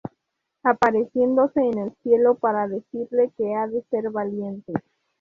apareciéndose 0.63 1.59
en 1.61 1.77
el 1.77 1.95
cielo 2.01 2.33
para 2.33 2.67
decirle 2.67 3.31
que 3.37 3.53
ha 3.53 3.67
de 3.67 3.83
ser 3.91 4.09
valiente 4.09 4.73